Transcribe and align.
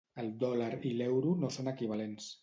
El 0.21 0.29
dòlar 0.43 0.69
i 0.91 0.93
l'euro 1.01 1.33
no 1.43 1.51
són 1.57 1.69
equivalents. 1.73 2.31